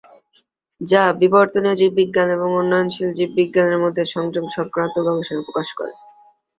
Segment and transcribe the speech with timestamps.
[0.81, 5.93] যা; বিবর্তনীয় জীববিজ্ঞান এবং উন্নয়নশীল জীববিজ্ঞানের মধ্যে সংযোগ সংক্রান্ত গবেষণা প্রকাশ করে।